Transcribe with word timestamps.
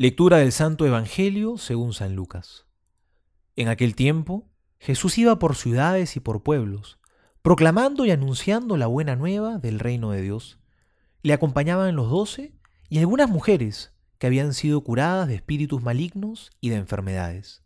Lectura 0.00 0.36
del 0.36 0.52
Santo 0.52 0.86
Evangelio 0.86 1.58
según 1.58 1.92
San 1.92 2.14
Lucas. 2.14 2.66
En 3.56 3.66
aquel 3.66 3.96
tiempo, 3.96 4.48
Jesús 4.78 5.18
iba 5.18 5.40
por 5.40 5.56
ciudades 5.56 6.14
y 6.14 6.20
por 6.20 6.44
pueblos, 6.44 7.00
proclamando 7.42 8.04
y 8.04 8.12
anunciando 8.12 8.76
la 8.76 8.86
buena 8.86 9.16
nueva 9.16 9.58
del 9.58 9.80
reino 9.80 10.12
de 10.12 10.22
Dios. 10.22 10.60
Le 11.22 11.32
acompañaban 11.32 11.96
los 11.96 12.10
doce 12.10 12.54
y 12.88 13.00
algunas 13.00 13.28
mujeres 13.28 13.92
que 14.18 14.28
habían 14.28 14.54
sido 14.54 14.84
curadas 14.84 15.26
de 15.26 15.34
espíritus 15.34 15.82
malignos 15.82 16.52
y 16.60 16.68
de 16.68 16.76
enfermedades. 16.76 17.64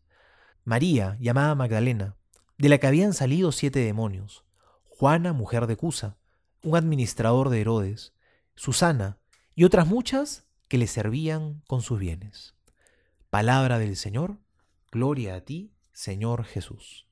María, 0.64 1.18
llamada 1.20 1.54
Magdalena, 1.54 2.16
de 2.56 2.70
la 2.70 2.78
que 2.78 2.86
habían 2.86 3.12
salido 3.12 3.52
siete 3.52 3.80
demonios, 3.80 4.46
Juana, 4.84 5.34
mujer 5.34 5.66
de 5.66 5.76
Cusa, 5.76 6.16
un 6.62 6.76
administrador 6.76 7.50
de 7.50 7.60
Herodes, 7.60 8.14
Susana 8.54 9.18
y 9.54 9.64
otras 9.64 9.86
muchas 9.86 10.46
que 10.72 10.78
le 10.78 10.86
servían 10.86 11.60
con 11.66 11.82
sus 11.82 11.98
bienes. 11.98 12.54
Palabra 13.28 13.78
del 13.78 13.94
Señor, 13.94 14.38
gloria 14.90 15.34
a 15.34 15.42
ti, 15.42 15.74
Señor 15.92 16.44
Jesús. 16.44 17.06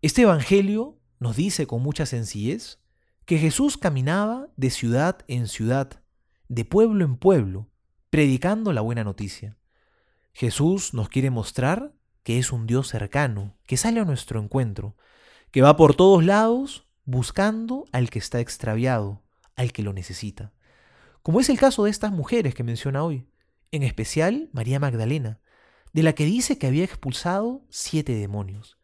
Este 0.00 0.22
Evangelio 0.22 1.00
nos 1.18 1.34
dice 1.34 1.66
con 1.66 1.82
mucha 1.82 2.06
sencillez 2.06 2.78
que 3.24 3.38
Jesús 3.38 3.76
caminaba 3.76 4.46
de 4.54 4.70
ciudad 4.70 5.24
en 5.26 5.48
ciudad, 5.48 6.04
de 6.46 6.64
pueblo 6.64 7.04
en 7.04 7.16
pueblo, 7.16 7.68
predicando 8.10 8.72
la 8.72 8.82
buena 8.82 9.02
noticia. 9.02 9.58
Jesús 10.32 10.94
nos 10.94 11.08
quiere 11.08 11.30
mostrar 11.30 11.94
que 12.22 12.38
es 12.38 12.52
un 12.52 12.68
Dios 12.68 12.86
cercano, 12.86 13.56
que 13.66 13.76
sale 13.76 13.98
a 13.98 14.04
nuestro 14.04 14.40
encuentro, 14.40 14.96
que 15.50 15.62
va 15.62 15.76
por 15.76 15.96
todos 15.96 16.24
lados 16.24 16.86
buscando 17.04 17.86
al 17.90 18.08
que 18.08 18.20
está 18.20 18.38
extraviado, 18.38 19.20
al 19.56 19.72
que 19.72 19.82
lo 19.82 19.92
necesita 19.92 20.52
como 21.22 21.40
es 21.40 21.48
el 21.48 21.58
caso 21.58 21.84
de 21.84 21.90
estas 21.90 22.12
mujeres 22.12 22.54
que 22.54 22.64
menciona 22.64 23.02
hoy, 23.02 23.28
en 23.70 23.82
especial 23.82 24.48
María 24.52 24.80
Magdalena, 24.80 25.40
de 25.92 26.02
la 26.02 26.14
que 26.14 26.24
dice 26.24 26.58
que 26.58 26.66
había 26.66 26.84
expulsado 26.84 27.64
siete 27.68 28.14
demonios, 28.14 28.78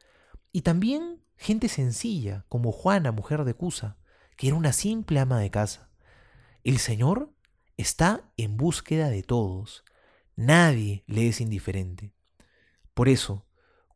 y 0.52 0.62
también 0.62 1.22
gente 1.36 1.68
sencilla 1.68 2.44
como 2.48 2.72
Juana, 2.72 3.12
mujer 3.12 3.44
de 3.44 3.54
Cusa, 3.54 3.98
que 4.36 4.48
era 4.48 4.56
una 4.56 4.72
simple 4.72 5.20
ama 5.20 5.38
de 5.38 5.50
casa. 5.50 5.90
El 6.64 6.78
Señor 6.78 7.32
está 7.76 8.30
en 8.36 8.56
búsqueda 8.56 9.08
de 9.08 9.22
todos, 9.22 9.84
nadie 10.34 11.04
le 11.06 11.28
es 11.28 11.40
indiferente. 11.40 12.12
Por 12.94 13.08
eso, 13.08 13.46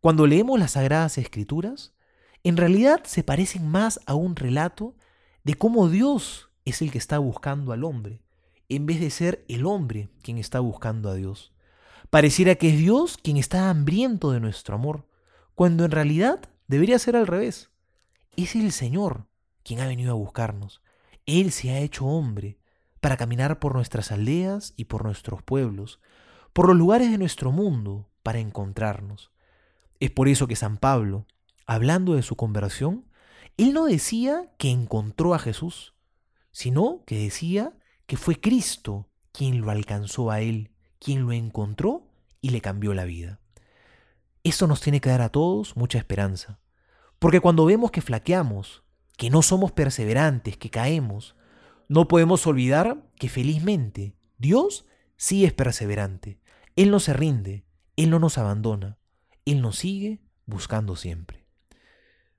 cuando 0.00 0.26
leemos 0.26 0.58
las 0.58 0.72
Sagradas 0.72 1.18
Escrituras, 1.18 1.94
en 2.42 2.56
realidad 2.56 3.02
se 3.04 3.22
parecen 3.22 3.68
más 3.68 4.00
a 4.06 4.14
un 4.14 4.36
relato 4.36 4.96
de 5.44 5.54
cómo 5.54 5.88
Dios 5.88 6.50
es 6.64 6.80
el 6.82 6.90
que 6.90 6.98
está 6.98 7.18
buscando 7.18 7.72
al 7.72 7.84
hombre, 7.84 8.22
en 8.70 8.86
vez 8.86 9.00
de 9.00 9.10
ser 9.10 9.44
el 9.48 9.66
hombre 9.66 10.08
quien 10.22 10.38
está 10.38 10.60
buscando 10.60 11.10
a 11.10 11.14
Dios. 11.14 11.52
Pareciera 12.08 12.54
que 12.54 12.70
es 12.70 12.78
Dios 12.78 13.18
quien 13.18 13.36
está 13.36 13.68
hambriento 13.68 14.30
de 14.30 14.40
nuestro 14.40 14.76
amor, 14.76 15.06
cuando 15.54 15.84
en 15.84 15.90
realidad 15.90 16.40
debería 16.68 16.98
ser 16.98 17.16
al 17.16 17.26
revés. 17.26 17.70
Es 18.36 18.54
el 18.54 18.72
Señor 18.72 19.26
quien 19.62 19.80
ha 19.80 19.86
venido 19.86 20.12
a 20.12 20.14
buscarnos. 20.14 20.82
Él 21.26 21.52
se 21.52 21.70
ha 21.70 21.80
hecho 21.80 22.06
hombre 22.06 22.58
para 23.00 23.16
caminar 23.16 23.58
por 23.58 23.74
nuestras 23.74 24.12
aldeas 24.12 24.72
y 24.76 24.86
por 24.86 25.04
nuestros 25.04 25.42
pueblos, 25.42 26.00
por 26.52 26.68
los 26.68 26.76
lugares 26.76 27.10
de 27.10 27.18
nuestro 27.18 27.52
mundo, 27.52 28.08
para 28.22 28.38
encontrarnos. 28.38 29.30
Es 29.98 30.10
por 30.10 30.28
eso 30.28 30.46
que 30.46 30.56
San 30.56 30.78
Pablo, 30.78 31.26
hablando 31.66 32.14
de 32.14 32.22
su 32.22 32.36
conversión, 32.36 33.04
él 33.56 33.72
no 33.72 33.86
decía 33.86 34.50
que 34.58 34.70
encontró 34.70 35.34
a 35.34 35.38
Jesús, 35.38 35.94
sino 36.52 37.02
que 37.04 37.18
decía 37.18 37.74
que 38.10 38.16
fue 38.16 38.40
Cristo 38.40 39.08
quien 39.30 39.60
lo 39.60 39.70
alcanzó 39.70 40.32
a 40.32 40.40
él, 40.40 40.72
quien 40.98 41.22
lo 41.22 41.30
encontró 41.30 42.08
y 42.40 42.50
le 42.50 42.60
cambió 42.60 42.92
la 42.92 43.04
vida. 43.04 43.38
Eso 44.42 44.66
nos 44.66 44.80
tiene 44.80 45.00
que 45.00 45.10
dar 45.10 45.22
a 45.22 45.28
todos 45.28 45.76
mucha 45.76 45.98
esperanza, 45.98 46.58
porque 47.20 47.38
cuando 47.38 47.64
vemos 47.66 47.92
que 47.92 48.00
flaqueamos, 48.00 48.82
que 49.16 49.30
no 49.30 49.42
somos 49.42 49.70
perseverantes, 49.70 50.56
que 50.56 50.70
caemos, 50.70 51.36
no 51.86 52.08
podemos 52.08 52.44
olvidar 52.48 53.00
que 53.14 53.28
felizmente 53.28 54.16
Dios 54.38 54.86
sí 55.16 55.44
es 55.44 55.52
perseverante. 55.52 56.40
Él 56.74 56.90
no 56.90 56.98
se 56.98 57.12
rinde, 57.12 57.64
Él 57.94 58.10
no 58.10 58.18
nos 58.18 58.38
abandona, 58.38 58.98
Él 59.44 59.62
nos 59.62 59.76
sigue 59.76 60.18
buscando 60.46 60.96
siempre. 60.96 61.46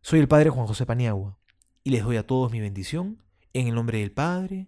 Soy 0.01 0.19
el 0.19 0.27
Padre 0.27 0.49
Juan 0.49 0.67
José 0.67 0.85
Paniagua 0.85 1.39
y 1.85 1.91
les 1.91 2.03
doy 2.03 2.17
a 2.17 2.27
todos 2.27 2.51
mi 2.51 2.59
bendición 2.59 3.23
en 3.53 3.69
el 3.69 3.75
nombre 3.75 3.99
del 3.99 4.11
Padre, 4.11 4.67